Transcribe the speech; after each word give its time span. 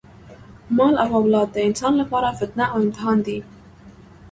مال 0.77 0.95
او 1.03 1.09
اولاد 1.19 1.47
د 1.53 1.57
انسان 1.67 1.93
لپاره 2.01 2.35
فتنه 2.39 2.65
او 2.73 2.77
امتحان 2.85 3.17
دی. 3.27 3.37